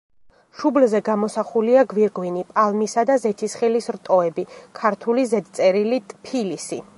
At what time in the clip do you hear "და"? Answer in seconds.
3.11-3.19